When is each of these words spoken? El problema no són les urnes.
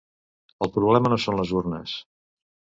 El 0.65 0.71
problema 0.77 1.11
no 1.13 1.19
són 1.27 1.37
les 1.41 1.53
urnes. 1.61 1.95